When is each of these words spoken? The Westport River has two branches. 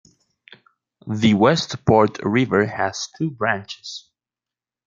The 1.05 1.35
Westport 1.35 2.17
River 2.23 2.65
has 2.65 3.07
two 3.19 3.29
branches. 3.29 4.09